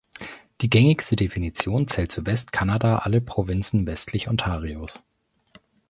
[0.61, 5.03] Die gängigste Definition zählt zu Westkanada alle Provinzen westlich Ontarios.